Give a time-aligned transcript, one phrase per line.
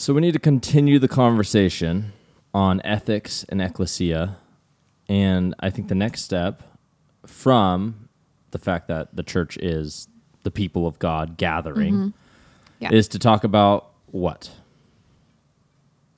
[0.00, 2.12] So we need to continue the conversation
[2.54, 4.36] on ethics and ecclesia.
[5.08, 6.62] And I think the next step
[7.26, 8.08] from
[8.52, 10.06] the fact that the church is
[10.44, 12.08] the people of God gathering Mm-hmm.
[12.78, 12.92] Yeah.
[12.92, 14.52] is to talk about what?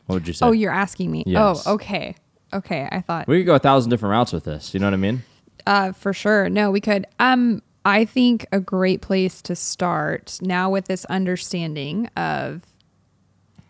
[0.05, 0.45] What would you say?
[0.45, 1.25] Oh, you're asking me.
[1.27, 1.67] Yes.
[1.67, 2.17] Oh, okay.
[2.53, 2.87] Okay.
[2.93, 4.75] I thought we could go a thousand different routes with this.
[4.75, 5.23] You know what I mean?
[5.67, 6.51] uh for sure.
[6.51, 12.09] No, we could um I think a great place to start now with this understanding
[12.09, 12.63] of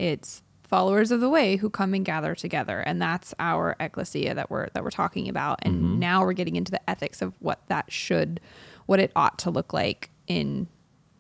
[0.01, 4.49] it's followers of the way who come and gather together and that's our ecclesia that
[4.51, 5.59] we're that we're talking about.
[5.63, 8.41] And now we're getting into the ethics of what that should
[8.87, 10.69] what it ought to look like in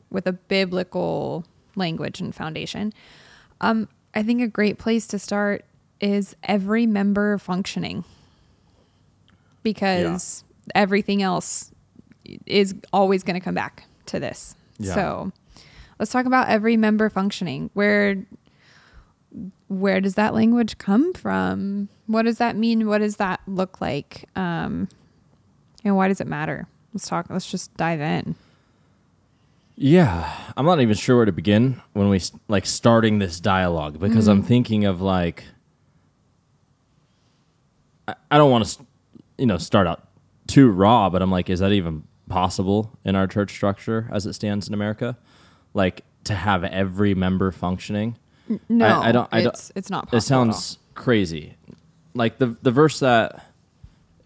[0.08, 1.44] with a biblical
[1.76, 2.92] language and foundation.
[3.60, 5.64] Um i think a great place to start
[6.00, 8.04] is every member functioning.
[9.62, 10.42] Because
[10.74, 11.70] everything else
[12.46, 14.54] is always going to come back to this.
[14.78, 14.94] Yeah.
[14.94, 15.32] so
[15.98, 17.70] let's talk about every member functioning.
[17.74, 18.24] Where
[19.68, 21.88] where does that language come from?
[22.06, 22.88] What does that mean?
[22.88, 24.28] What does that look like?
[24.36, 24.88] Um
[25.84, 26.66] and why does it matter?
[26.92, 28.34] Let's talk let's just dive in.
[29.76, 34.26] Yeah, I'm not even sure where to begin when we like starting this dialogue because
[34.28, 35.44] I'm thinking of like
[38.06, 38.86] I, I don't want to
[39.38, 40.06] you know start out
[40.46, 44.32] too raw, but I'm like is that even possible in our church structure as it
[44.32, 45.16] stands in America?
[45.72, 48.16] Like to have every member functioning?
[48.68, 51.56] No I, I don't I don't it's, it's not possible it sounds crazy.
[52.14, 53.46] Like the the verse that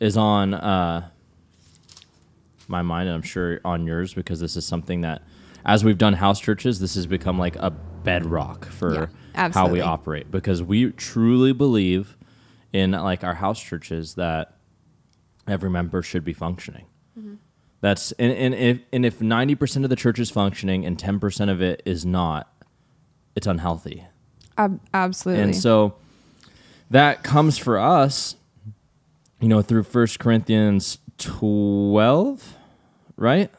[0.00, 1.08] is on uh,
[2.69, 5.22] my mind, and I'm sure on yours, because this is something that,
[5.64, 9.81] as we've done house churches, this has become like a bedrock for Yeah, how we
[9.81, 10.31] operate.
[10.31, 12.16] Because we truly believe
[12.72, 14.56] in like our house churches that
[15.47, 16.86] every member should be functioning.
[17.19, 17.34] Mm-hmm.
[17.81, 21.20] That's and, and if and if ninety percent of the church is functioning and ten
[21.20, 22.50] percent of it is not,
[23.36, 24.06] it's unhealthy.
[24.56, 25.94] Ab- absolutely And so
[26.91, 28.36] that comes for us,
[29.41, 32.56] you know, through First Corinthians 12,
[33.16, 33.50] right?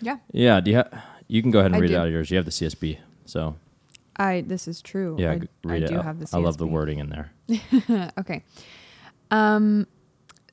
[0.00, 0.60] yeah Yeah.
[0.60, 1.94] Do you ha- you can go ahead and I read do.
[1.94, 2.30] it out of yours.
[2.30, 2.98] You have the CSB.
[3.24, 3.56] So,
[4.18, 5.88] i this is true yeah, i, read I it.
[5.88, 7.32] do have the I love the wording in there.
[8.18, 8.42] okay.
[9.30, 9.86] Um,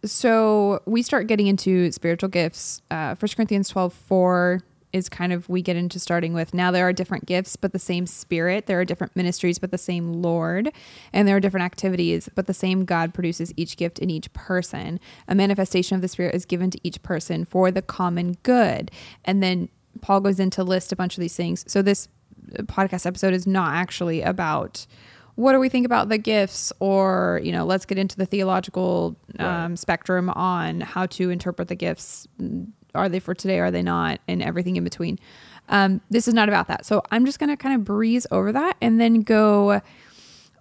[0.04, 2.82] so we start getting into spiritual gifts.
[2.92, 4.62] Uh, 1 Corinthians 12, 4
[4.94, 7.80] is kind of, we get into starting with now there are different gifts, but the
[7.80, 8.68] same spirit.
[8.68, 10.72] There are different ministries, but the same Lord.
[11.12, 15.00] And there are different activities, but the same God produces each gift in each person.
[15.28, 18.92] A manifestation of the spirit is given to each person for the common good.
[19.26, 19.68] And then
[20.02, 21.66] Paul goes into list a bunch of these things.
[21.68, 22.08] So this
[22.64, 24.86] podcast episode is not actually about
[25.36, 29.16] what do we think about the gifts or you know let's get into the theological
[29.40, 29.80] um, Right.
[29.80, 32.28] spectrum on how to interpret the gifts
[32.96, 35.20] are they for today are they not and everything in between.
[35.70, 36.86] Um, this is not about that.
[36.86, 39.82] So i'm just going to kind of breeze over that and then go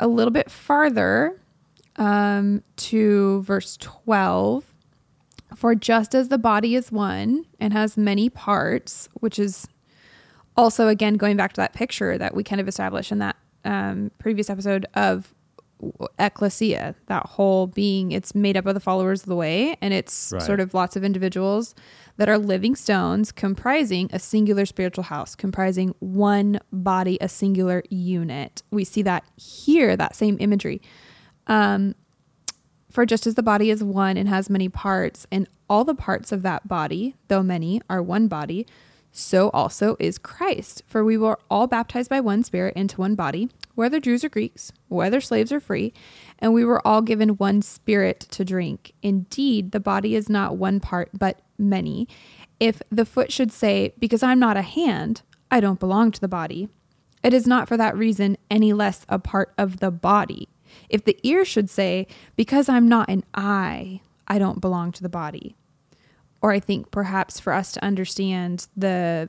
[0.00, 1.38] a little bit farther
[1.97, 4.65] um, to verse 12
[5.54, 9.69] for just as the body is one and has many parts which is
[10.56, 14.10] also again going back to that picture that we kind of established in that um,
[14.19, 15.34] previous episode of
[16.19, 18.12] ecclesia that whole being.
[18.12, 20.43] It's made up of the followers of the way and it's Right.
[20.43, 21.75] sort of lots of individuals
[22.16, 28.62] that are living stones comprising a singular spiritual house comprising one body a singular unit.
[28.70, 30.81] We see that here that same imagery.
[31.47, 31.94] Um,
[32.91, 36.31] for just as the body is one and has many parts, and all the parts
[36.31, 38.66] of that body, though many, are one body,
[39.12, 40.83] so also is Christ.
[40.87, 44.73] For we were all baptized by one Spirit into one body, whether Jews or Greeks,
[44.89, 45.93] whether slaves or free,
[46.39, 48.93] and we were all given one Spirit to drink.
[49.03, 52.09] Indeed, the body is not one part, but many.
[52.59, 56.29] If the foot should say, Because I'm not a hand, I don't belong to the
[56.29, 56.71] body,
[57.23, 60.49] it is not for that reason any less a part of the body.
[60.89, 65.11] If the ear should say, Because I'm not an eye, I don't belong to the
[65.11, 65.55] body.
[66.43, 69.29] Or I think perhaps for us to understand the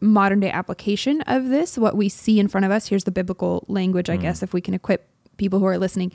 [0.00, 3.64] modern day application of this, what we see in front of us, here's the biblical
[3.68, 4.22] language, I mm.
[4.22, 5.08] guess, if we can equip
[5.38, 6.12] people who are listening.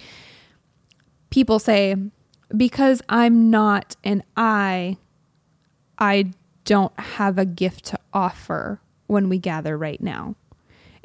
[1.32, 1.96] People say,
[2.56, 4.98] Because eye'm not an I,
[5.98, 6.32] I
[6.66, 10.36] don't have a gift to offer when we gather right now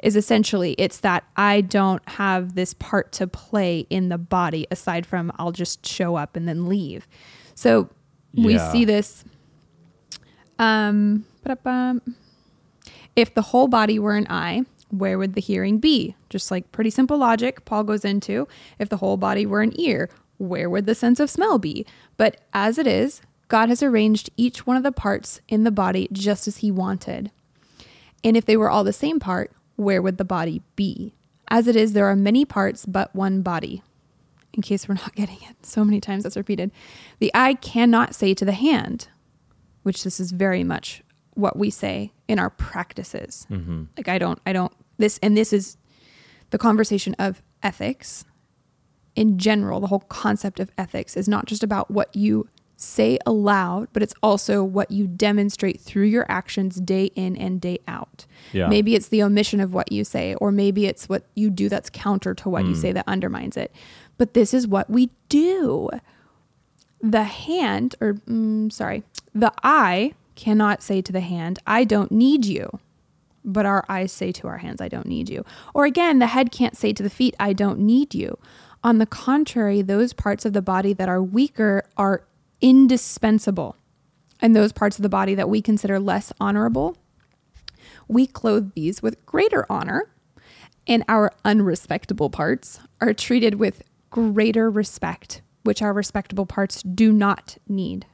[0.03, 5.05] is essentially it's that I don't have this part to play in the body aside
[5.05, 7.07] from I'll just show up and then leave.
[7.55, 7.89] So
[8.35, 9.23] we see this
[10.59, 11.25] um
[13.15, 16.15] if the whole body were an eye, where would the hearing be?
[16.29, 18.47] Just like pretty simple logic Paul goes into.
[18.79, 21.85] If the whole body were an ear, where would the sense of smell be?
[22.17, 26.07] But as it is, God has arranged each one of the parts in the body
[26.11, 27.31] just as he wanted.
[28.23, 31.13] And if they were all the same part, where would the body be?
[31.49, 33.83] As it is, there are many parts, but one body.
[34.53, 36.71] In case we're not getting it, so many times that's repeated.
[37.19, 39.07] The eye cannot say to the hand,
[39.83, 41.03] which this is very much
[41.35, 43.47] what we say in our practices.
[43.49, 43.85] Mm-hmm.
[43.97, 45.77] Like, I don't, I don't, this, and this is
[46.51, 48.25] the conversation of ethics
[49.15, 49.79] in general.
[49.79, 54.13] The whole concept of ethics is not just about what you say aloud, but it's
[54.21, 58.25] also what you demonstrate through your actions day in and day out.
[58.51, 58.67] Yeah.
[58.67, 61.89] Maybe it's the omission of what you say, or maybe it's what you do that's
[61.89, 63.73] counter to what you say that undermines it.
[64.17, 65.89] But this is what we do.
[67.01, 72.45] The hand, or mm, sorry, the eye cannot say to the hand, I don't need
[72.45, 72.79] you.
[73.45, 75.43] But our eyes say to our hands, I don't need you.
[75.73, 78.37] Or again, the head can't say to the feet, I don't need you.
[78.83, 82.23] On the contrary, those parts of the body that are weaker are
[82.61, 83.75] indispensable.
[84.39, 86.97] And those parts of the body that we consider less honorable,
[88.07, 90.09] we clothe these with greater honor,
[90.87, 93.83] and our unrespectable parts are treated with
[94.13, 98.05] greater respect, which our respectable parts do not need.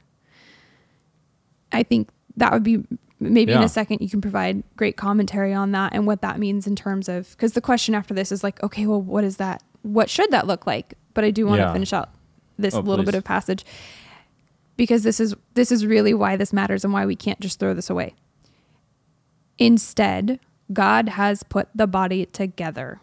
[1.72, 2.08] I think
[2.38, 2.82] that would be
[3.20, 6.66] maybe in a second you can provide great commentary on that and what that means
[6.66, 9.62] in terms of because the question after this is like, okay, well, what is that?
[9.82, 10.94] What should that look like?
[11.12, 11.72] But I do want to Yeah.
[11.74, 12.08] finish out
[12.58, 13.64] this Oh, little bit of passage
[14.78, 17.74] because this is this is really why this matters and why we can't just throw
[17.74, 18.14] this away.
[19.58, 20.40] Instead,
[20.72, 23.00] God has put the body together,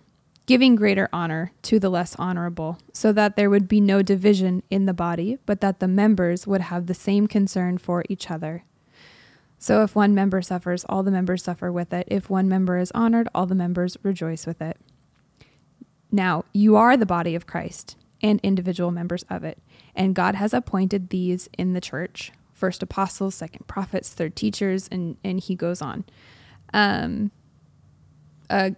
[0.47, 4.85] giving greater honor to the less honorable, so that there would be no division in
[4.85, 8.63] the body, but that the members would have the same concern for each other.
[9.59, 12.07] So if one member suffers, all the members suffer with it.
[12.09, 14.77] If one member is honored, all the members rejoice with it.
[16.11, 19.59] Now, you are the body of Christ and individual members of it,
[19.93, 25.17] and God has appointed these in the church first apostles, second prophets, third teachers, and,
[25.23, 26.03] and he goes on.
[26.73, 27.29] Um,
[28.49, 28.71] uh,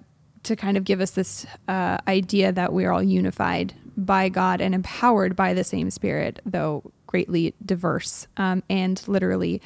[0.50, 4.76] to kind of give us this uh, idea that we're all unified by God and
[4.76, 9.62] empowered by the same Spirit, though greatly diverse, um, and literally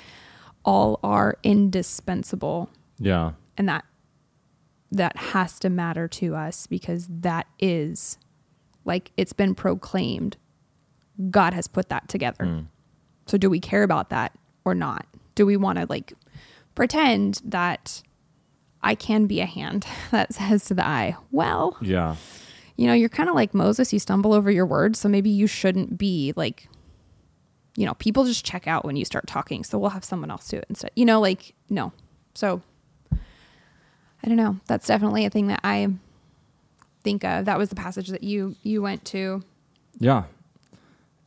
[0.66, 2.70] all are indispensable
[3.00, 3.34] Yeah.
[3.58, 3.84] and that
[4.92, 8.18] that has to matter to us because that is
[8.86, 10.38] like it's been proclaimed
[11.32, 12.66] god has put that together Mm.
[13.26, 14.32] so do we care about that
[14.66, 16.14] or not do we want to like
[16.76, 18.04] pretend that
[18.84, 22.16] i can be a hand that says to the eye well Yeah.
[22.76, 25.48] you know you're kind of like moses you stumble over your words so maybe you
[25.48, 26.68] shouldn't be like
[27.76, 30.48] you know people just check out when you start talking so we'll have someone else
[30.48, 30.92] do it instead.
[30.96, 31.92] You know like no.
[32.36, 32.62] So
[33.12, 34.60] i don't know.
[34.68, 35.88] That's definitely a thing that i
[37.04, 37.46] think of.
[37.46, 39.42] That was the passage that you you went to.
[40.00, 40.24] Yeah.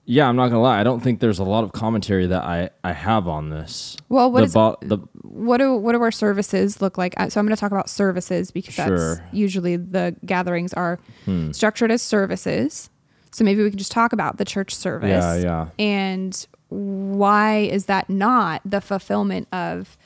[0.08, 0.80] Yeah, I'm not gonna lie.
[0.80, 3.96] I don't think there's a lot of commentary that I, I have on this.
[4.08, 7.28] well what the, is bo- the what do what do our services look like Uh,
[7.28, 11.50] so i'm going to talk about services because that's usually the gatherings are hmm.
[11.52, 12.88] structured as services
[13.32, 15.68] so maybe we can just talk about the church service Yeah, yeah.
[15.78, 19.98] and why is that not the fulfillment of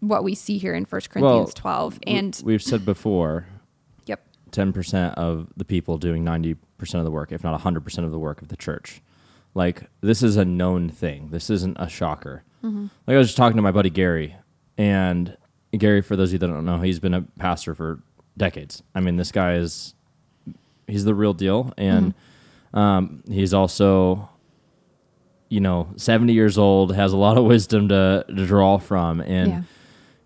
[0.00, 3.46] what we see here in 1 corinthians 12 and we've said before,
[4.06, 7.84] yep ten percent of the people doing ninety percent of the work, if not hundred
[7.84, 9.00] percent of the work of the church.
[9.54, 11.28] Like this is a known thing.
[11.30, 12.42] This isn't a shocker.
[12.62, 12.86] Mm-hmm.
[13.06, 14.36] Like I was just talking to my buddy Gary,
[14.76, 15.36] and
[15.76, 18.00] Gary, for those of you that don't know, he's been a pastor for
[18.36, 18.82] decades.
[18.94, 19.94] I mean, this guy is
[20.86, 22.14] he's the real deal, and
[22.72, 24.28] um, he's also
[25.50, 29.50] you know 70 years old has a lot of wisdom to, to draw from and
[29.52, 29.62] Yeah.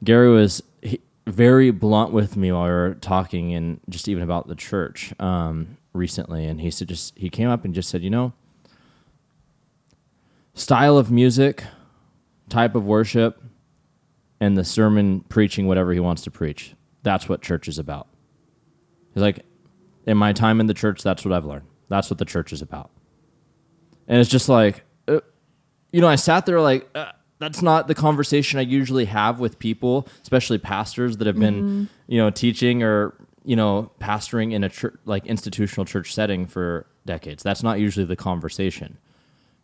[0.04, 4.47] gary was he, very blunt with me while we were talking and just even about
[4.47, 8.08] the church um, recently and he said just he came up and just said you
[8.11, 8.32] know
[10.58, 11.64] style of music
[12.48, 13.40] type of worship
[14.40, 16.74] and the sermon preaching whatever he wants to preach.
[17.04, 18.08] That's what church is about.
[19.14, 19.44] He's like
[20.06, 21.66] in my time in the church that's what i've learned.
[21.88, 22.90] That's what the church is about.
[24.08, 25.20] And it's just like uh,
[25.92, 29.58] you know i sat there like uh, that's not the conversation i usually have with
[29.58, 34.68] people especially pastors that have been you know teaching or you know pastoring in a
[34.68, 37.42] church like institutional church setting for decades.
[37.42, 38.98] That's not usually the conversation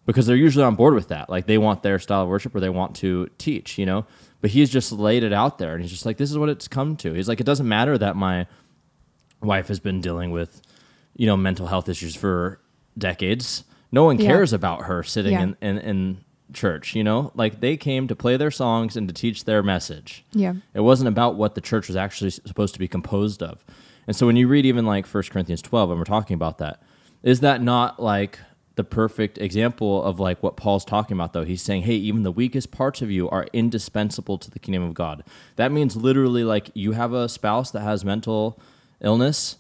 [0.07, 1.31] because they're usually on board with that.
[1.31, 4.07] Like they want their style of worship or they want to teach you know?
[4.41, 6.69] But he's just laid it out there and he's just like this is what it's
[6.69, 7.13] come to.
[7.15, 8.47] He's like it doesn't matter that my
[9.41, 10.63] wife has been dealing with
[11.17, 12.61] you know mental health issues for
[12.97, 13.65] decades.
[13.93, 14.27] No one Yeah.
[14.27, 15.43] cares about her sitting Yeah.
[15.43, 17.33] in, in, in church you know?
[17.35, 20.25] Like they came to play their songs and to teach their message.
[20.33, 20.55] Yeah.
[20.75, 23.65] It wasn't about what the church was actually supposed to be composed of.
[24.07, 26.83] And so when you read even like 1 corinthians 12 and we're talking about that
[27.23, 28.39] is that not like
[28.77, 32.33] the perfect example of like what paul's talking about though he's saying hey even the
[32.33, 35.23] weakest parts of you are indispensable to the kingdom of god
[35.57, 38.61] that means literally like you have a spouse that has mental
[39.01, 39.57] illness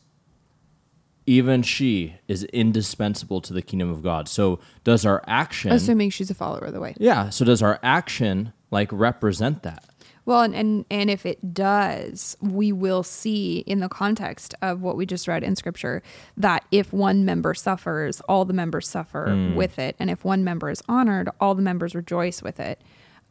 [1.27, 4.29] even she is indispensable to the kingdom of God.
[4.29, 6.95] So does our action Assuming she's a follower of the way.
[6.99, 9.85] Yeah, so does our action like represent that?
[10.27, 14.97] Well, and, and and if it does, we will see in the context of what
[14.97, 16.03] we just read in scripture
[16.37, 19.55] that if one member suffers, all the members suffer Hmm.
[19.55, 22.81] with it, and if one member is honored, all the members rejoice with it.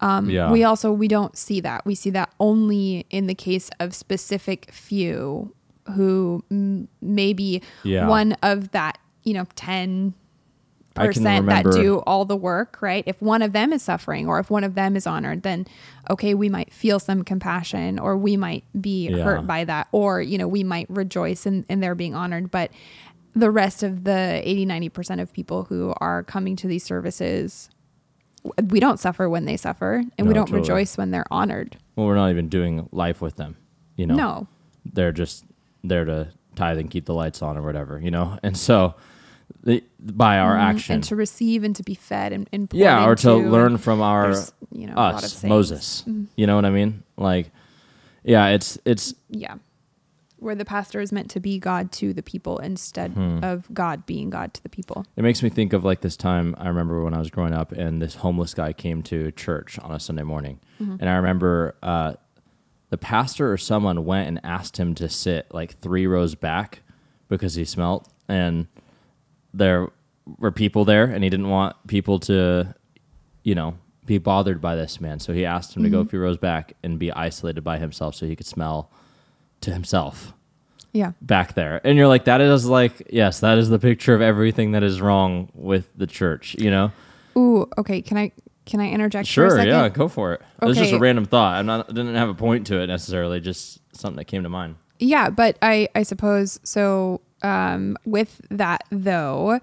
[0.02, 0.52] Um, Yeah.
[0.52, 1.86] We also we don't see that.
[1.86, 5.54] We see that only in the case of specific few
[5.96, 8.08] who m- maybe Yeah.
[8.08, 10.14] one of that you know ten
[10.96, 13.04] percent that do all the work, right?
[13.08, 15.66] If one of them is suffering or if one of them is honored, then
[16.10, 19.24] okay, we might feel some compassion or we might be Yeah.
[19.24, 22.52] hurt by that or, you know, we might rejoice in, in their being honored.
[22.52, 22.72] But
[23.36, 27.70] the rest of the 80, 90% of people who are coming to these services,
[28.70, 30.62] we don't suffer when they suffer and we don't totally.
[30.62, 31.78] rejoice when they're honored.
[31.96, 33.56] Well, we're not even doing life with them,
[33.96, 34.16] you know.
[34.16, 34.48] No.
[34.86, 35.46] They're just
[35.84, 38.38] there to tithe and keep the lights on or whatever, you know.
[38.44, 38.96] And so
[40.00, 40.94] by our action.
[40.94, 40.94] Mm-hmm.
[40.94, 44.36] And to receive and to be fed and, and yeah or to learn from our
[44.72, 46.04] you know, a lot of us moses.
[46.36, 47.04] You know what i mean?
[47.18, 47.52] Like
[48.24, 49.56] yeah it's it's yeah.
[50.38, 53.40] Where the pastor is meant to be god to the people instead Hmm.
[53.42, 55.06] of god being god to the people.
[55.16, 57.72] It makes me think of like this time i remember when i was growing up
[57.72, 60.60] and this homeless guy came to church on a sunday morning.
[60.80, 62.14] And i remember uh,
[62.90, 66.82] the pastor or someone went and asked him to sit like three rows back
[67.30, 68.68] because he smelt and
[69.54, 69.90] there
[70.38, 72.74] were people there and he didn't want people to
[73.44, 75.20] you know be bothered by this man.
[75.20, 76.08] So he asked him to go mm-hmm.
[76.08, 78.92] a few rows back and be isolated by himself so he could smell
[79.62, 80.34] to himself.
[80.92, 81.14] Yeah.
[81.22, 81.80] Back there.
[81.86, 85.02] And you're like that is like yes that is the picture of everything that is
[85.02, 86.92] wrong with the church you know?
[87.38, 88.32] Ooh okay can i
[88.66, 90.42] can i interject for a sure yeah go for it.
[90.62, 91.58] It was just a random thought.
[91.58, 94.50] I'm not I didn't have a point to it necessarily just something that came to
[94.50, 94.76] mind.
[95.00, 97.22] Yeah, but I I suppose so.
[97.44, 99.60] Um, with that though,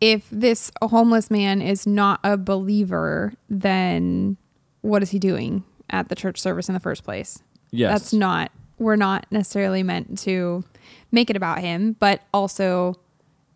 [0.00, 4.36] if this homeless man is not a believer, then
[4.82, 7.42] what is he doing at the church service in the first place?
[7.70, 8.52] yes That's not.
[8.78, 10.64] We're not necessarily meant to
[11.12, 12.96] make it about him, but also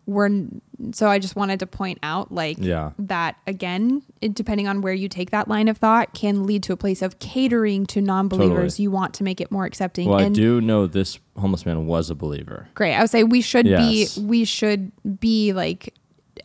[0.07, 0.29] we're.
[0.93, 2.91] So I just wanted to point out, like, Yeah.
[2.99, 6.73] that again, it, depending on where you take that line of thought, can lead to
[6.73, 8.73] a place of catering to non-believers.
[8.75, 8.83] Totally.
[8.83, 10.07] You want to make it more accepting.
[10.07, 12.93] well i and do know this homeless man was a believer great.
[12.95, 14.17] I would say we should Yes.
[14.17, 15.93] be we should be like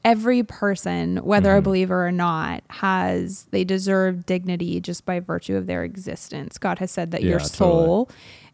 [0.05, 1.59] every person, whether Mm-hmm.
[1.59, 6.57] a believer or not, has they deserve dignity just by virtue of their existence.
[6.59, 8.09] God has said that your soul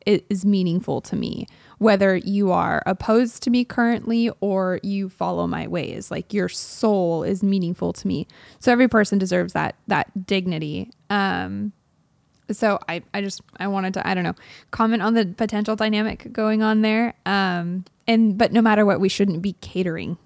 [0.06, 1.46] i- is meaningful to me.
[1.78, 7.22] Whether you are opposed to me currently or you follow my ways, like your soul
[7.22, 8.26] is meaningful to me.
[8.58, 10.90] So every person deserves that that dignity.
[11.08, 11.72] Um,
[12.50, 14.34] so I, I just I wanted to I don't know
[14.70, 17.14] comment on the potential dynamic going on there.
[17.26, 20.18] Um, and but no matter what, we shouldn't be catering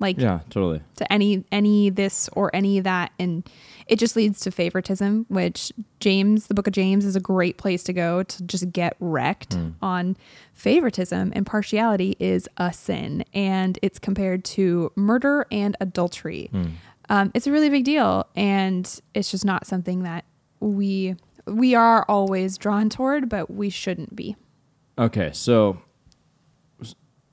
[0.00, 3.48] like yeah totally to any any this or any that, and
[3.86, 5.26] it just leads to favoritism.
[5.28, 8.96] Which James, the Book of James, is a great place to go to just get
[9.00, 10.16] wrecked on
[10.54, 16.50] favoritism and partiality is a sin, and it's compared to murder and adultery.
[17.10, 20.24] Um, it's a really big deal, and it's just not something that
[20.60, 24.36] we we are always drawn toward, but we shouldn't be.
[24.98, 25.80] okay so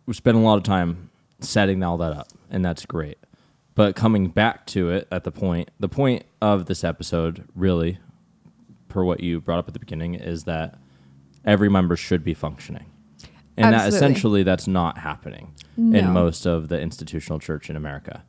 [0.06, 1.10] we spent a lot of time
[1.46, 3.18] setting all that up and that's great.
[3.76, 8.00] But coming back to it at the point the point of this episode really
[8.88, 10.76] per what you brought up at the beginning is that
[11.44, 12.86] every member should be functioning.
[13.58, 16.00] And that essentially that's not happening No.
[16.00, 18.24] in most of the institutional church in america.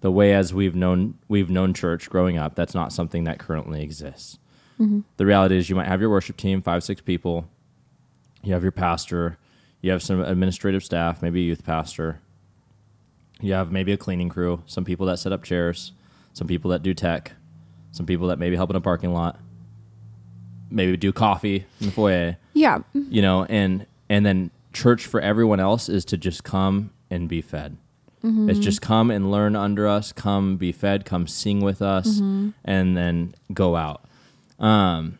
[0.00, 3.82] The way as we've known we've known church growing up that's not something that currently
[3.82, 4.38] exists.
[4.80, 5.00] Mm-hmm.
[5.16, 7.48] The reality is you might have your worship team five six people.
[8.42, 9.38] You have your pastor.
[9.80, 12.20] You have some administrative staff maybe a youth pastor
[13.40, 15.92] you have maybe a cleaning crew some people that set up chairs
[16.32, 17.32] some people that do tech
[17.92, 19.38] some people that maybe help in a parking lot
[20.70, 22.36] maybe do coffee in the foyer.
[22.52, 27.28] Yeah, you know and and then church for everyone else is to just come and
[27.28, 27.76] be fed.
[28.22, 32.18] It's just come and learn under us come be fed come sing with us
[32.64, 34.04] and then go out.
[34.58, 35.18] Um,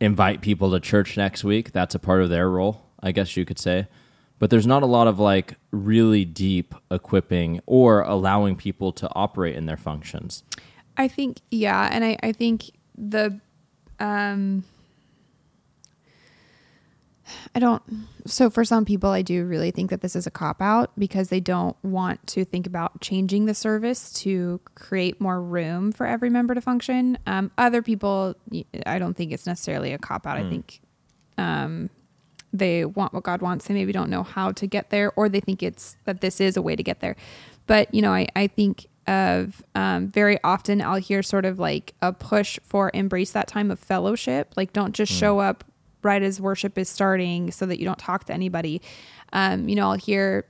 [0.00, 1.72] invite people to church next week.
[1.72, 3.86] That's a part of their role i guess you could say
[4.38, 9.56] but there's not a lot of like really deep equipping or allowing people to operate
[9.56, 10.42] in their functions
[10.96, 13.40] I think yeah, and I I think the
[13.98, 14.64] um
[17.54, 17.82] I don't
[18.26, 21.28] so for some people I do really think that this is a cop out because
[21.28, 26.30] they don't want to think about changing the service to create more room for every
[26.30, 27.18] member to function.
[27.26, 28.36] Um other people
[28.86, 30.36] I don't think it's necessarily a cop out.
[30.36, 30.80] I think
[31.38, 31.90] um
[32.54, 33.66] they want what God wants.
[33.66, 36.56] They maybe don't know how to get there, or they think it's that this is
[36.56, 37.16] a way to get there.
[37.66, 41.94] But you know, I, I think of um, very often I'll hear sort of like
[42.00, 44.54] a push for embrace that time of fellowship.
[44.56, 45.64] Like, don't just show up
[46.02, 48.80] right as worship is starting so that you don't talk to anybody.
[49.32, 50.46] Um, you know, I'll hear,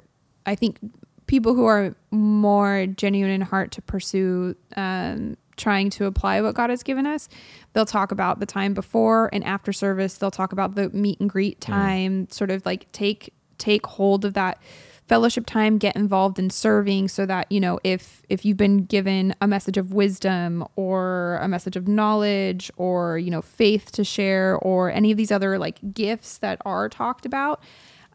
[0.46, 0.78] I think
[1.26, 6.70] people who are more genuine in heart to pursue um, trying to apply what God
[6.70, 7.28] has given us,
[7.72, 10.18] they'll talk about the time before and after service.
[10.18, 11.66] They'll talk about the meet and greet mm.
[11.66, 14.58] time, sort of like take take hold of that
[15.06, 19.34] fellowship time get involved in serving so that you know if if you've been given
[19.40, 24.56] a message of wisdom or a message of knowledge or you know faith to share
[24.56, 27.62] or any of these other like gifts that are talked about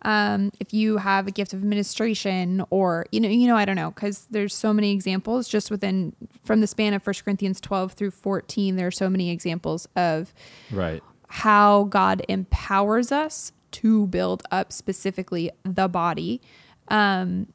[0.03, 3.75] um, if you have a gift of administration or you know you know i don't
[3.75, 7.94] know because there's so many examples just within from the span of 1 corinthians 12
[7.94, 10.34] through 14 there are so many examples of
[10.72, 11.03] Right.
[11.27, 16.41] how god empowers us to build up specifically the body
[16.88, 17.48] um,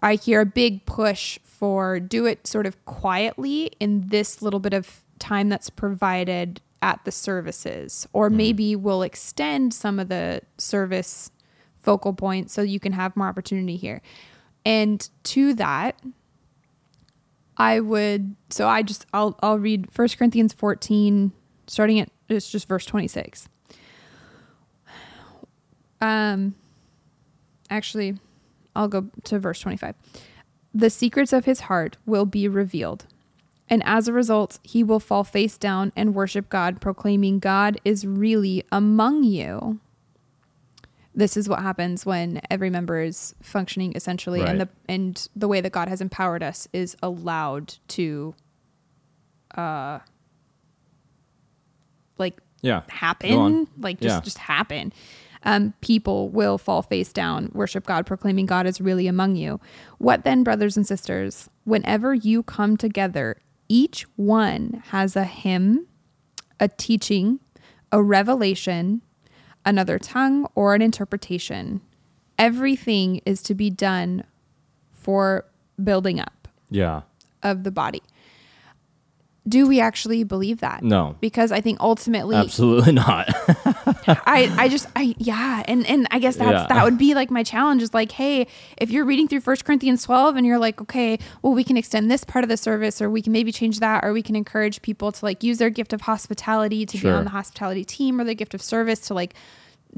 [0.00, 4.72] i hear a big push for do it sort of quietly in this little bit
[4.72, 11.30] of time that's provided at the services or maybe we'll extend some of the service
[11.80, 14.00] focal points so you can have more opportunity here
[14.64, 15.98] and to that
[17.56, 21.32] I would so I just I'll I'll read 1 Corinthians 14
[21.66, 23.48] starting at it's just verse 26.
[26.00, 26.54] Um
[27.68, 28.18] actually
[28.74, 29.94] I'll go to verse 25.
[30.72, 33.06] The secrets of his heart will be revealed.
[33.68, 38.06] And as a result, he will fall face down and worship God, proclaiming God is
[38.06, 39.80] really among you.
[41.14, 45.60] This is what happens when every member is functioning essentially, and the and the way
[45.60, 48.34] that God has empowered us is allowed to,
[49.56, 49.98] uh,
[52.18, 52.82] like Yeah.
[52.88, 54.20] happen like just Yeah.
[54.20, 54.92] just happen.
[55.42, 59.58] Um, people will fall face down worship god proclaiming god is really among you.
[59.98, 61.48] What then brothers and sisters?
[61.64, 63.36] Whenever you come together
[63.68, 65.86] each one has a hymn
[66.58, 67.40] a teaching
[67.90, 69.00] a revelation
[69.66, 71.80] another tongue or an interpretation
[72.38, 74.24] everything is to be done
[74.92, 75.44] for
[75.82, 77.02] building up Yeah.
[77.42, 78.02] of the body
[79.48, 81.16] do we actually believe that No.
[81.20, 83.28] because i think ultimately Absolutely not.
[84.26, 85.62] I, I just I yeah.
[85.66, 86.66] And and I guess that's Yeah.
[86.68, 88.46] that would be like my challenge is like hey
[88.78, 92.10] if you're reading through First Corinthians 12 and you're like okay well we can extend
[92.10, 94.82] this part of the service or we can maybe change that or we can encourage
[94.82, 98.24] people to like use their gift of hospitality to be on the hospitality team or
[98.24, 99.34] their gift of service to like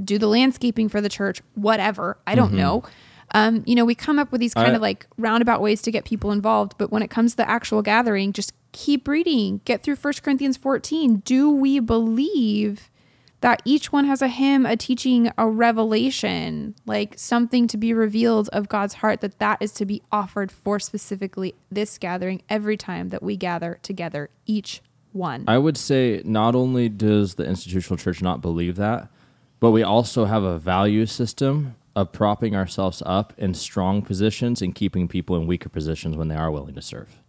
[0.03, 2.18] do the landscaping for the church whatever.
[2.27, 2.83] I don't know.
[3.35, 4.72] Um, you know we come up with these kind Mm-hmm.
[4.75, 7.48] I- of like roundabout ways to get people involved but when it comes to the
[7.48, 9.61] actual gathering just keep reading.
[9.64, 12.90] Get through First Corinthians 14 do we believe
[13.43, 18.49] that each one has a hymn, a teaching, a revelation, like something to be revealed
[18.53, 23.11] of God's heart that that is to be offered for specifically this gathering every time
[23.11, 24.81] that we gather together, each
[25.13, 25.45] one.
[25.49, 29.09] I would say not only does the institutional church not believe that,
[29.61, 34.75] but we also have a value system of propping ourselves up in strong positions and
[34.75, 37.21] keeping people in weaker positions when they are willing to serve.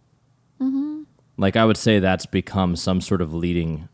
[0.60, 1.02] Mm-hmm.
[1.36, 3.88] Like I would say that's become some sort of leading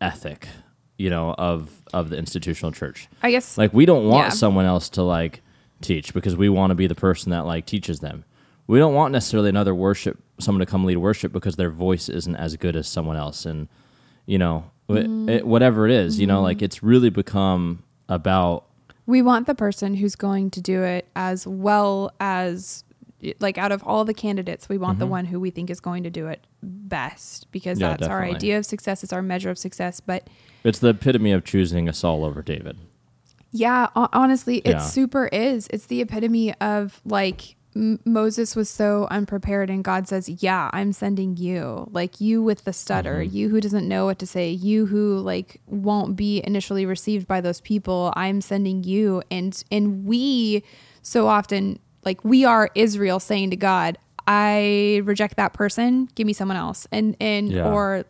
[0.00, 0.48] ethic,
[0.98, 3.08] you know, of of the institutional church.
[3.22, 4.30] I guess Like we don't want Yeah.
[4.30, 5.42] someone else to like
[5.82, 8.24] teach because we want to be the person that like teaches them.
[8.66, 12.36] We don't want necessarily another worship someone to come lead worship because their voice isn't
[12.36, 13.68] as good as someone else and
[14.26, 15.28] you know Mm-hmm.
[15.28, 18.66] it, whatever it is, you know, like it's really become about
[19.04, 22.84] we want the person who's going to do it as well as
[23.40, 26.02] like out of all the candidates we want the one who we think is going
[26.02, 27.82] to do it best because Mm-hmm.
[27.90, 30.28] Yeah, that's our idea of success it's our measure of success but
[30.64, 32.76] it's the epitome of choosing a Saul over David.
[33.52, 34.78] Yeah, honestly, it Yeah.
[34.78, 35.66] super is.
[35.70, 40.92] It's the epitome of like M- Moses was so unprepared, and God says, "Yeah, I'm
[40.92, 41.88] sending you.
[41.92, 43.36] Like you with the stutter, Mm-hmm.
[43.36, 47.40] you who doesn't know what to say, you who like won't be initially received by
[47.40, 48.12] those people.
[48.16, 50.62] I'm sending you." And and we
[51.02, 56.08] so often like we are Israel saying to God, "I reject that person.
[56.14, 57.70] Give me someone else." And and Yeah.
[57.70, 58.04] or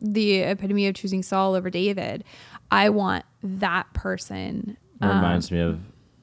[0.00, 2.22] the epitome of choosing Saul over David.
[2.70, 4.76] I want that person.
[5.00, 5.80] It um, reminds me of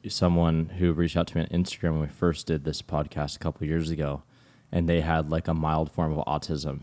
[0.07, 3.39] someone who reached out to me on Instagram when we first did this podcast a
[3.39, 4.23] couple years ago,
[4.71, 6.81] and they had like a mild form of autism.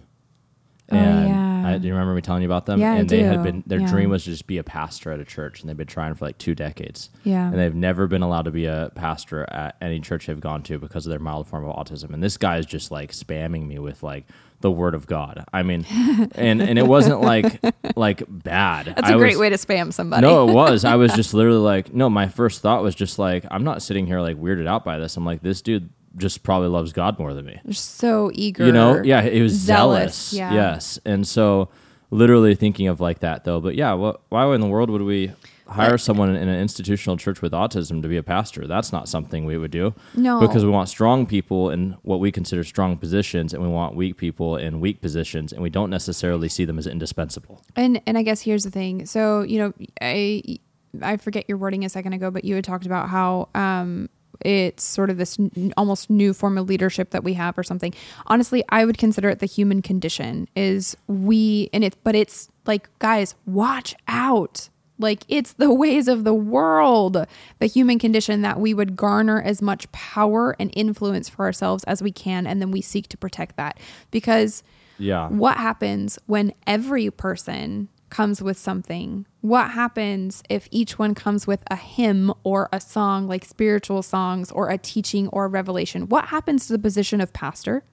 [0.93, 1.69] Oh, And yeah.
[1.69, 2.79] I, do you remember me telling you about them?
[2.79, 3.87] Yeah, I and they had been their Yeah.
[3.89, 6.25] dream was to just be a pastor at a church, and they've been trying for
[6.25, 7.11] like two decades.
[7.25, 7.47] Yeah.
[7.49, 10.79] and they've never been allowed to be a pastor at any church they've gone to
[10.79, 12.15] because of their mild form of autism.
[12.15, 14.27] And this guy is just like spamming me with like
[14.61, 15.45] the word of God.
[15.53, 15.85] I mean,
[16.37, 17.61] and and it wasn't like
[17.97, 18.87] like bad.
[18.87, 20.23] That's a a great way to spam somebody.
[20.23, 20.85] No, it was.
[20.85, 22.09] I was just literally like, no.
[22.09, 25.17] My first thought was just like, I'm not sitting here like weirded out by this.
[25.17, 27.61] I'm like, this dude just probably loves God more than me.
[27.65, 28.67] They're so eager.
[28.67, 29.03] You know?
[29.03, 30.31] Yeah, he was zealous.
[30.31, 30.55] zealous, yeah.
[30.55, 31.69] Yes, and so
[32.11, 33.61] literally thinking of like that though.
[33.61, 35.33] But yeah, what, why in the world would we
[35.69, 38.67] hire someone in an institutional church with autism to be a pastor?
[38.67, 39.95] That's not something we would do.
[40.15, 40.41] No.
[40.41, 44.17] because we want strong people in what we consider strong positions, and we want weak
[44.17, 47.63] people in weak positions, and we don't necessarily see them as indispensable.
[47.75, 49.07] And and I guess here's the thing.
[49.07, 50.59] So you know, I
[51.03, 54.09] I forget your wording a second ago, but you had talked about how um
[54.41, 57.95] it's sort of this n- almost new form of leadership that we have or something.
[58.27, 62.89] Honestly, I would consider it the human condition is we and it's but it's like
[62.99, 64.69] guys, watch out.
[64.99, 67.27] Like it's the ways of the world,
[67.59, 72.03] the human condition that we would garner as much power and influence for ourselves as
[72.03, 73.79] we can and then we seek to protect that
[74.11, 74.63] because
[74.99, 79.27] Yeah, what happens when every person comes with something?
[79.47, 84.51] What happens if each one comes with a hymn or a song, like spiritual songs
[84.51, 86.09] or a teaching or a revelation?
[86.09, 87.85] What happens to the position of pastor,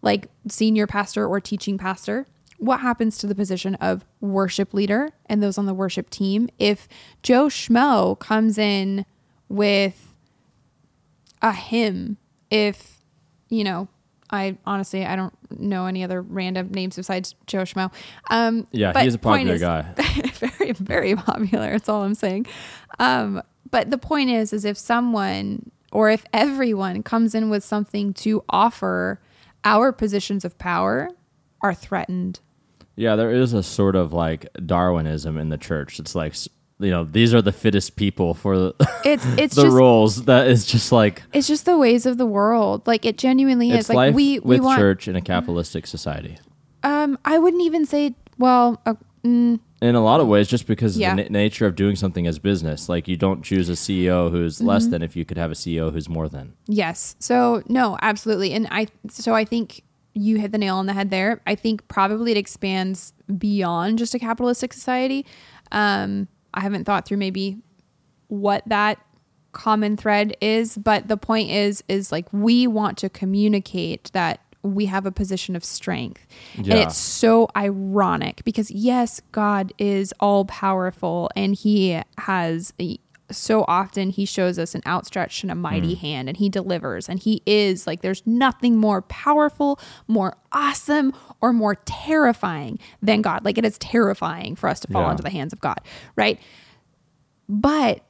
[0.00, 2.24] like senior pastor or teaching pastor?
[2.58, 6.86] What happens to the position of worship leader and those on the worship team if
[7.20, 9.06] Joe Schmo comes in
[9.48, 10.14] with
[11.42, 12.16] a hymn
[12.48, 12.98] if
[13.48, 13.88] you know
[14.30, 17.92] i honestly i don't know any other random names besides joe schmo
[18.30, 19.82] um yeah, he's a popular is- guy.
[20.34, 22.46] very very popular that's all i'm saying
[22.98, 28.12] um but the point is is if someone or if everyone comes in with something
[28.12, 29.20] to offer
[29.64, 31.08] our positions of power
[31.62, 32.40] are threatened
[32.96, 35.98] Yeah, there is a sort of like Darwinism in the church.
[35.98, 36.34] It's like
[36.78, 40.24] you know these are the fittest people for the, it's it's the just roles.
[40.24, 43.88] That is just like it's just the ways of the world like it genuinely is
[43.88, 46.36] like we with we want church in a capitalistic society.
[46.82, 50.98] um i wouldn't even say well uh, mm, In a lot of ways, just because
[50.98, 51.10] Yeah.
[51.12, 54.30] of the na- nature of doing something as business, like you don't choose a CEO
[54.30, 54.66] who's Mm-hmm.
[54.68, 56.52] less than if you could have a CEO who's more than.
[56.66, 57.16] Yes.
[57.18, 58.52] So no, absolutely.
[58.52, 59.82] And I so I think
[60.14, 61.40] you hit the nail on the head there.
[61.46, 65.24] I think probably it expands beyond just a capitalistic society.
[65.72, 67.58] Um, I haven't thought through maybe
[68.28, 68.98] what that
[69.52, 74.86] common thread is, but the point is is like we want to communicate that we
[74.86, 76.26] have a position of strength.
[76.56, 82.72] And it's so ironic because yes, God is all powerful and he has
[83.30, 87.18] so often he shows us an outstretched and a mighty hand and he delivers and
[87.18, 93.44] he is like there's nothing more powerful, more awesome or more terrifying than God.
[93.44, 95.10] Like it is terrifying for us to fall Yeah.
[95.10, 95.80] into the hands of God,
[96.14, 96.38] right?
[97.48, 98.02] But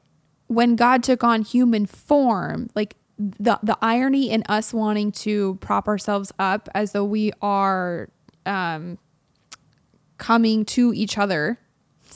[0.48, 5.88] when God took on human form, like the the irony in us wanting to prop
[5.88, 8.10] ourselves up as though we are
[8.44, 8.98] um,
[10.18, 11.58] coming to each other.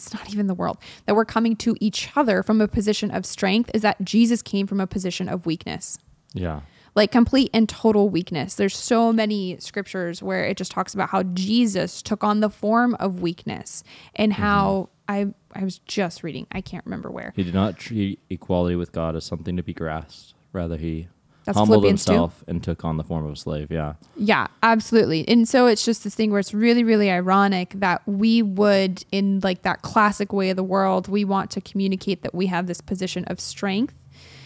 [0.06, 3.24] It's not even the world that we're coming to each other from a position of
[3.26, 3.70] strength.
[3.74, 5.98] Is that Jesus came from a position of weakness
[6.34, 6.60] Yeah.
[6.94, 8.54] like complete and total weakness.
[8.54, 12.96] There's so many scriptures where it just talks about how Jesus took on the form
[12.98, 13.84] of weakness
[14.14, 14.42] and mm-hmm.
[14.42, 16.46] how I I was just reading.
[16.52, 17.32] I can't remember where.
[17.34, 20.34] He did not treat equality with God as something to be grasped.
[20.52, 21.08] Rather, he
[21.44, 22.12] That's humbled Philippians 2.
[22.12, 23.70] himself and took on the form of a slave.
[23.70, 23.94] Yeah.
[24.16, 25.26] Yeah, absolutely.
[25.28, 29.40] And so it's just this thing where it's really, really ironic that we would, in
[29.42, 32.80] like that classic way of the world, we want to communicate that we have this
[32.80, 33.94] position of strength.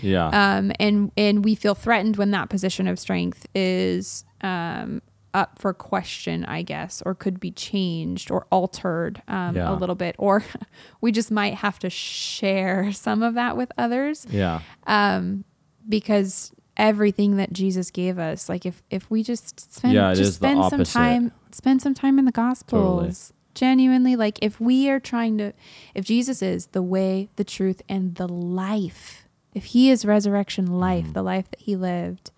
[0.00, 0.28] Yeah.
[0.28, 5.00] Um, and and we feel threatened when that position of strength is um,
[5.32, 9.72] up for question, I guess, or could be changed or altered um, Yeah.
[9.72, 10.44] a little bit, or
[11.00, 14.60] we just might have to share some of that with others yeah.
[14.86, 15.44] um,
[15.88, 20.64] because everything that Jesus gave us, like if if we just spend Yeah, just spend
[20.70, 23.32] some time spend some time in the Gospels.
[23.54, 25.52] Genuinely, like if we are trying to,
[25.94, 31.04] if Jesus is the way, the truth, and the life, if He is resurrection life,
[31.04, 31.12] Mm-hmm.
[31.12, 32.32] the life that He lived,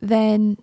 [0.00, 0.56] then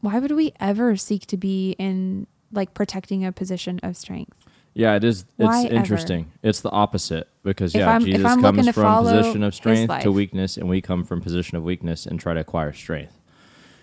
[0.00, 4.36] why would we ever seek to be in like protecting a position of strength?
[4.74, 5.20] Yeah, it is.
[5.20, 5.74] It's Why ever?
[5.74, 6.30] interesting.
[6.42, 10.56] It's the opposite because If yeah, I'm- Jesus comes from position of strength to weakness,
[10.56, 13.18] and we come from position of weakness and try to acquire strength.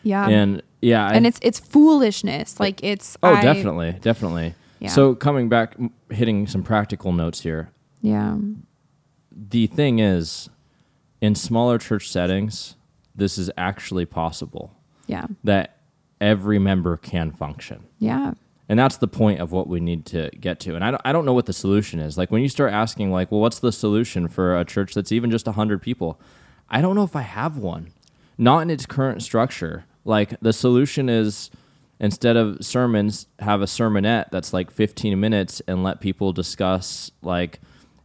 [0.03, 2.59] Yeah, and yeah, I, and it's it's foolishness.
[2.59, 4.55] Like it's oh, I- definitely, definitely.
[4.79, 4.89] Yeah.
[4.89, 5.75] So coming back,
[6.09, 7.71] hitting some practical notes here.
[8.01, 8.37] Yeah.
[9.35, 10.49] The thing is,
[11.19, 12.75] in smaller church settings,
[13.15, 14.71] this is actually possible
[15.07, 15.25] Yeah.
[15.43, 15.77] that
[16.21, 17.85] every member can function.
[17.99, 18.33] Yeah.
[18.69, 20.75] And that's the point of what we need to get to.
[20.75, 22.17] And I don't, I don't know what the solution is.
[22.17, 25.31] Like when you start asking, like, well, what's the solution for a church that's even
[25.31, 26.19] just 100 people?
[26.69, 27.91] I don't know if I have one.
[28.37, 29.85] Not in its current structure.
[30.03, 31.49] Like the solution is
[31.99, 37.59] instead of sermons, have a sermonette that's like 15 minutes and let people discuss, like,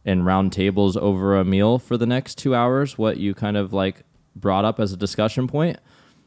[0.05, 3.73] in round tables over a meal for the next two hours, what you kind of
[3.73, 4.03] like
[4.35, 5.77] brought up as a discussion point.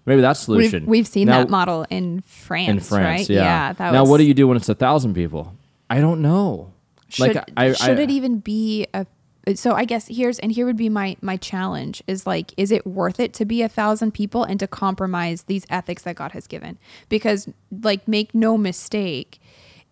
[0.07, 0.83] Maybe that's the solution.
[0.85, 3.21] We've, we've seen Now- that model in France, in France.
[3.21, 3.29] right?
[3.31, 3.73] Yeah.
[3.73, 5.55] that now, was, what do you do when it's a thousand people?
[5.90, 6.73] I don't know.
[7.09, 9.07] should, like, I, should I, it even be a
[9.55, 12.85] so i guess here's and here would be my my challenge is like is it
[12.85, 16.49] worth it to be a thousand people and to compromise these ethics that god has
[16.49, 16.77] given
[17.09, 17.49] because
[17.83, 19.40] like make no mistake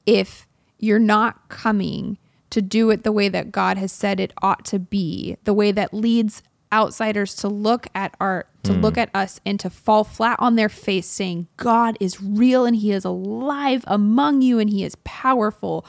[0.06, 0.48] if
[0.80, 2.18] you're not coming
[2.50, 5.70] to do it the way that god has said it ought to be the way
[5.70, 6.42] that leads
[6.74, 8.80] outsiders to look at our to hmm.
[8.80, 12.76] look at us and to fall flat on their face saying god is real and
[12.76, 15.86] he is alive among you and he is powerful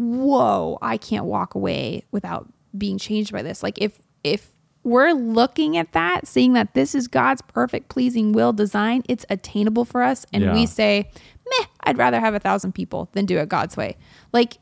[0.00, 3.62] whoa, I can't walk away without being changed by this.
[3.62, 4.50] Like if if
[4.82, 9.84] we're looking at that, seeing that this is God's perfect, pleasing will design, it's attainable
[9.84, 10.54] for us, and Yeah.
[10.54, 11.10] we say,
[11.46, 13.98] meh, I'd rather have a thousand people than do it God's way.
[14.32, 14.56] Like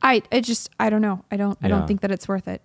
[0.00, 1.24] I I just I don't know.
[1.30, 2.62] I don't I don't think that it's worth it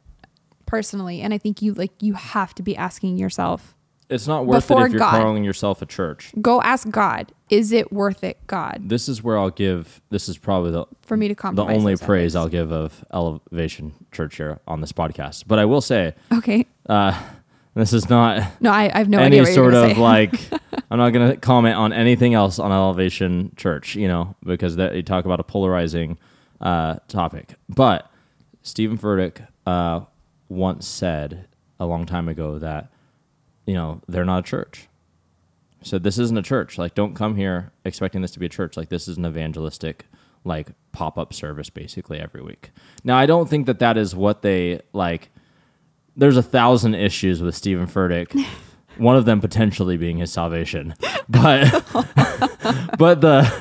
[0.78, 1.22] personally.
[1.22, 3.76] And I think you like you have to be asking yourself,
[4.10, 5.22] it's not worth it if you're God.
[5.22, 6.32] calling yourself a church.
[6.42, 10.02] go ask God, is it worth it, God, This is where I'll give.
[10.10, 11.78] This is probably the for me to the compromise?
[11.78, 12.36] only praise?
[12.36, 15.44] I'll give of Elevation Church here on this podcast.
[15.48, 16.66] But I will say, Okay.
[16.90, 17.22] uh,
[17.76, 19.96] this is not No, I, I have no any idea what you're sort gonna of
[19.96, 20.02] say.
[20.02, 20.34] like
[20.92, 24.96] I'm not going to comment on anything else on Elevation Church, you know, because that
[24.96, 26.18] you talk about a polarizing
[26.62, 27.54] uh, topic.
[27.70, 28.12] But
[28.64, 30.02] Stephen Furtick uh,
[30.54, 31.48] once said
[31.80, 32.90] a long time ago that
[33.66, 34.88] you know they're not a church.
[35.82, 36.78] So this isn't a church.
[36.78, 38.78] Like, don't come here expecting this to be a church.
[38.78, 40.06] Like, this is an evangelistic
[40.46, 42.72] like pop up service basically every week.
[43.04, 45.30] Now, I don't think that that is what they like
[46.16, 48.34] there's a thousand issues with Stephen Furtick.
[48.98, 50.94] one of them potentially being his salvation,
[51.28, 51.70] but
[52.98, 53.52] but the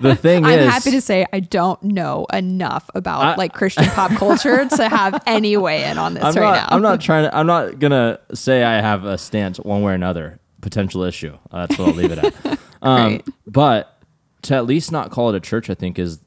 [0.00, 3.52] the thing is I'm is, happy to say I don't know enough about I- like
[3.52, 6.70] Christian pop culture to have any weigh in on this I'm right not.
[6.70, 6.76] now.
[6.76, 7.36] I'm not trying to.
[7.36, 10.38] I'm not gonna say I have a stance one way or another.
[10.60, 11.36] Potential issue.
[11.50, 12.58] Uh, that's what I'll leave it at.
[12.80, 13.98] Um, but
[14.42, 16.20] to at least not call it a church, I think is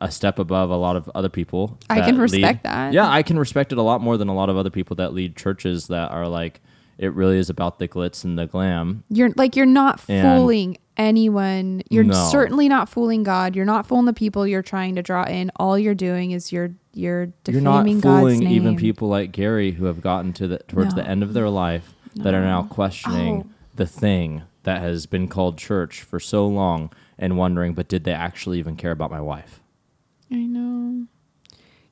[0.00, 1.78] a step above a lot of other people.
[1.88, 2.92] I can respect lead- that.
[2.92, 5.14] Yeah, I can respect it a lot more than a lot of other people that
[5.14, 6.60] lead churches that are like
[7.02, 9.02] it really is about the glitz and the glam.
[9.10, 11.82] You're like you're not And- fooling anyone.
[11.90, 12.14] You're No.
[12.30, 13.56] certainly not fooling God.
[13.56, 15.50] You're not fooling the people you're trying to draw in.
[15.56, 18.52] All you're doing is you're you're defaming You're not defaming God's fooling name.
[18.52, 21.94] even people like Gary who have gotten to the towards the end of their life
[22.14, 23.50] that are now questioning Oh.
[23.76, 28.12] the thing that has been called church for so long and wondering, but did they
[28.12, 29.60] actually even care about my wife?
[30.30, 31.06] I know.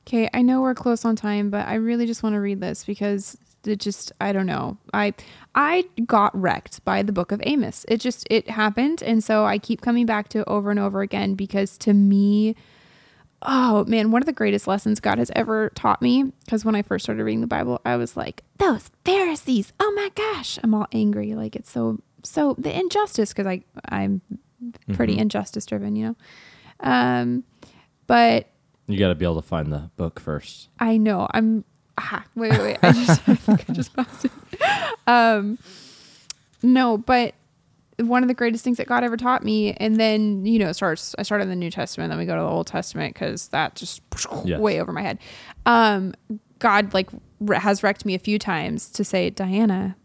[0.07, 2.83] Okay, I know we're close on time, but I really just want to read this
[2.85, 4.77] because it just I don't know.
[4.93, 5.13] I
[5.55, 7.85] I got wrecked by the book of Amos.
[7.87, 11.01] It just it happened and so I keep coming back to it over and over
[11.01, 12.55] again because to me
[13.43, 16.83] oh man, one of the greatest lessons God has ever taught me because when I
[16.83, 19.73] first started reading the Bible, I was like, those Pharisees.
[19.79, 24.21] Oh my gosh, I'm all angry like it's so so the injustice because I I'm
[24.93, 26.15] pretty injustice driven, you know.
[26.87, 27.43] Um
[28.07, 28.49] but
[28.87, 30.69] You got to be able to find the book first.
[30.79, 31.27] I know.
[31.31, 31.63] I'm.
[32.03, 32.77] Ah, wait, wait, wait.
[32.81, 34.31] I just, I think I just paused it.
[35.07, 35.57] Um,
[36.63, 37.35] no, but
[37.97, 40.73] one of the greatest things that God ever taught me, and then you know, it
[40.73, 41.13] starts.
[41.19, 43.75] I started in the New Testament, then we go to the Old Testament because that
[43.75, 44.01] just
[44.45, 44.59] Yes.
[44.59, 45.19] way over my head.
[45.65, 46.13] Um,
[46.59, 47.09] God like
[47.53, 49.95] has wrecked me a few times to say, Diana,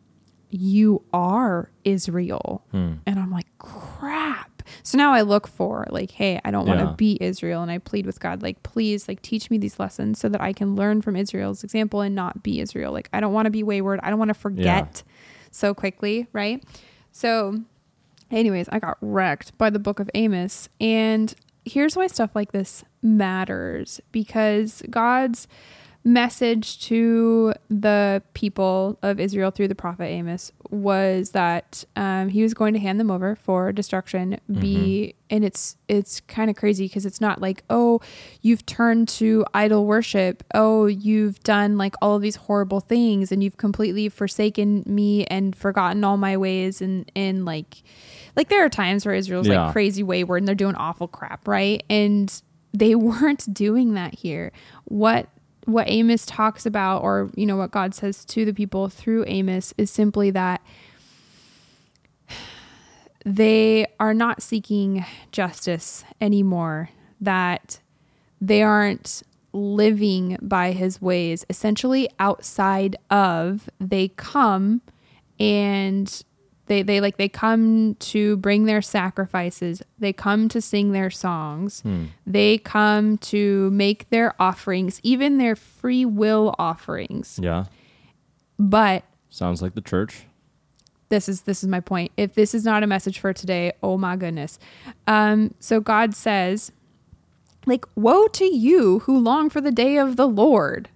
[0.51, 2.95] you are Israel, Hmm.
[3.07, 4.56] and I'm like, crap.
[4.83, 6.95] So now I look for like, hey, I don't want to Yeah.
[6.97, 10.29] be Israel, and I plead with God, like, please, like, teach me these lessons so
[10.29, 12.93] that I can learn from Israel's example and not be Israel.
[12.93, 14.01] Like, I don't want to be wayward.
[14.03, 15.03] I don't want to forget
[15.51, 16.63] so quickly, right?
[17.13, 17.61] So,
[18.31, 22.85] anyways, I got wrecked by the book of Amos, and here's why stuff like this
[23.03, 25.49] matters because God's
[26.07, 32.55] message to the people of Israel through the prophet Amos was that um, he was
[32.55, 34.39] going to hand them over for destruction.
[34.61, 38.01] Be and it's it's kind of crazy because it's not like oh
[38.41, 40.45] you've turned to idol worship.
[40.55, 45.57] Oh you've done like all of these horrible things and you've completely forsaken me and
[45.57, 47.83] forgotten all my ways and and like
[48.37, 49.65] like there are times where Israel's Yeah.
[49.65, 52.33] like crazy wayward and they're doing awful crap right and
[52.73, 54.53] they weren't doing that here.
[54.85, 55.29] What
[55.67, 59.75] what Amos talks about, or you know, what God says to the people through Amos,
[59.77, 60.63] is simply that
[63.25, 67.81] they are not seeking justice anymore, that
[68.41, 74.81] they aren't living by his ways, essentially outside of, they come
[75.41, 76.23] and
[76.67, 79.83] they, they like they come to bring their sacrifices.
[79.99, 81.83] They come to sing their songs.
[82.27, 87.39] They come to make their offerings even their free will offerings.
[87.43, 87.65] Yeah.
[88.59, 90.25] but Sounds like the church.
[91.09, 92.11] this is this is my point.
[92.17, 94.59] If this is not a message for today oh my goodness.
[95.07, 96.73] Um so god says
[97.67, 100.89] like woe to you who long for the day of the lord.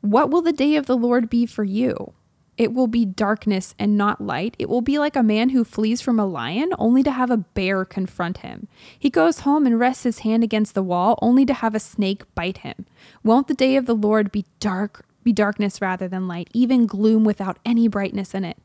[0.00, 2.12] What will the day of the lord be for you
[2.58, 4.56] it will be darkness and not light.
[4.58, 7.36] It will be like a man who flees from a lion only to have a
[7.36, 8.66] bear confront him.
[8.98, 12.24] He goes home and rests his hand against the wall only to have a snake
[12.34, 12.84] bite him.
[13.22, 17.22] Won't the day of the Lord be dark, be darkness rather than light, even gloom
[17.22, 18.58] without any brightness in it?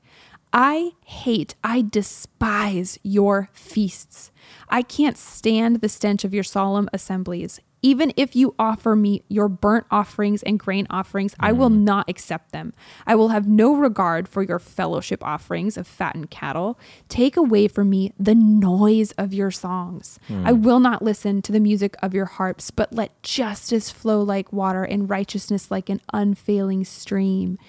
[0.52, 4.32] I hate, I despise your feasts.
[4.70, 7.60] I can't stand the stench of your solemn assemblies.
[7.84, 11.84] Even if you offer me your burnt offerings and grain offerings, I will mm.
[11.84, 12.74] not accept them.
[13.06, 16.80] I will have no regard for your fellowship offerings of fattened cattle.
[17.10, 20.18] Take away from me the noise of your songs.
[20.30, 20.64] I mm.
[20.64, 24.84] will not listen to the music of your harps, but let justice flow like water
[24.84, 27.60] and righteousness like an unfailing stream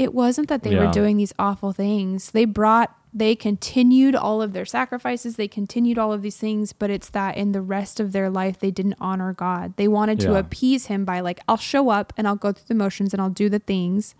[0.00, 0.86] it wasn't that they Yeah.
[0.86, 2.30] were doing these awful things.
[2.30, 6.90] They brought, they continued all of their sacrifices, they continued all of these things, but
[6.90, 9.74] it's that in the rest of their life, they didn't honor God.
[9.76, 12.74] They wanted to appease Him by, like, I'll show up and I'll go through the
[12.74, 14.14] motions and I'll do the things.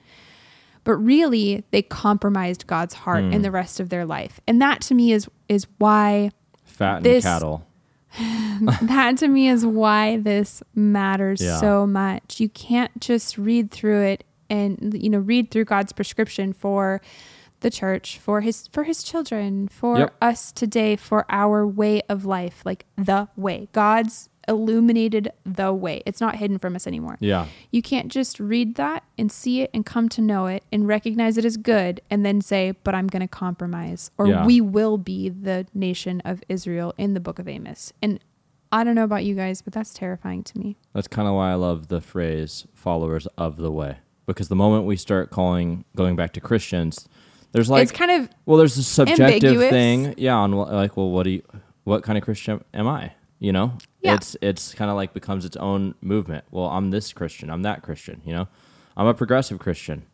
[0.82, 3.32] But really, they compromised God's heart Hmm.
[3.32, 4.40] in the rest of their life.
[4.48, 6.30] And that to me is, is why
[6.64, 7.66] Fattened This- cattle.
[8.82, 11.60] that to me is why this matters Yeah.
[11.60, 12.40] so much.
[12.40, 17.00] You can't just read through it and you know read through God's prescription for
[17.60, 20.14] the church, for his for his children, for Yep.
[20.22, 23.68] us today, for our way of life, like the way.
[23.72, 26.02] God's illuminated the way.
[26.06, 27.16] It's not hidden from us anymore.
[27.20, 27.46] Yeah.
[27.70, 31.38] You can't just read that and see it and come to know it and recognize
[31.38, 34.44] it as good and then say, but I'm going to compromise or Yeah.
[34.44, 37.92] we will be the nation of Israel in the book of Amos.
[38.02, 38.18] And
[38.72, 40.76] I don't know about you guys, but that's terrifying to me.
[40.94, 43.98] That's kind of why I love the phrase followers of the way.
[44.26, 47.08] Because the moment we start calling, going back to Christians,
[47.52, 49.70] there's like, it's kind of well, there's a subjective ambiguous.
[49.70, 50.14] thing.
[50.16, 50.36] Yeah.
[50.36, 51.42] On like, well, what do you,
[51.84, 53.12] what kind of Christian am I?
[53.38, 54.14] You know, Yeah.
[54.16, 56.44] it's, it's kind of like becomes its own movement.
[56.50, 57.50] Well, I'm this Christian.
[57.50, 58.48] I'm that Christian, you know,
[58.96, 60.04] I'm a progressive Christian.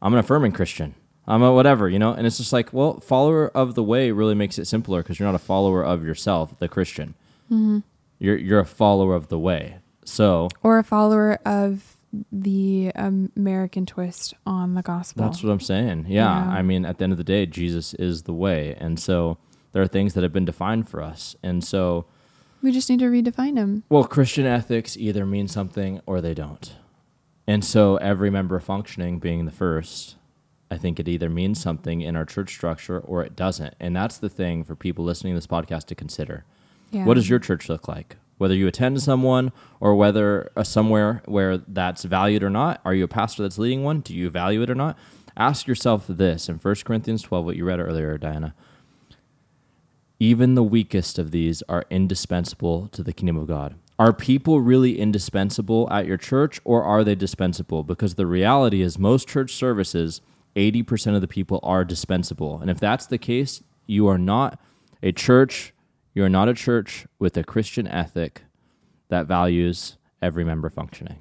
[0.00, 0.94] I'm an affirming Christian.
[1.26, 4.36] I'm a whatever, you know, and it's just like, well, follower of the way really
[4.36, 7.14] makes it simpler because you're not a follower of yourself, the Christian.
[7.50, 7.78] Mm-hmm.
[8.20, 9.78] You're you're a follower of the way.
[10.04, 11.96] So or a follower of
[12.32, 15.24] the American twist on the gospel.
[15.24, 16.06] That's what I'm saying.
[16.08, 16.24] Yeah.
[16.24, 16.50] Yeah.
[16.50, 18.74] I mean, at the end of the day, Jesus is the way.
[18.78, 19.38] And so
[19.72, 21.36] there are things that have been defined for us.
[21.42, 22.06] And so,
[22.62, 23.84] we just need to redefine them.
[23.90, 26.74] well, Christian ethics either mean something or they don't.
[27.46, 30.16] And so every member functioning being the first,
[30.70, 33.74] I think it either means something in our church structure or it doesn't.
[33.78, 36.44] And that's the thing for people listening to this podcast to consider.
[36.90, 37.04] Yeah.
[37.04, 38.16] What does your church look like?
[38.38, 43.04] Whether you attend someone or whether uh, somewhere where that's valued or not, are you
[43.04, 44.00] a pastor that's leading one?
[44.00, 44.98] Do you value it or not?
[45.36, 48.54] Ask yourself this in 1 Corinthians 12, what you read earlier, Diana.
[50.18, 53.74] Even the weakest of these are indispensable to the kingdom of God.
[53.98, 57.82] Are people really indispensable at your church or are they dispensable?
[57.82, 60.20] Because the reality is, most church services,
[60.54, 62.58] 80% of the people are dispensable.
[62.60, 64.58] And if that's the case, you are not
[65.02, 65.72] a church,
[66.16, 68.44] you are not a church with a Christian ethic
[69.10, 71.18] that values every member functioning.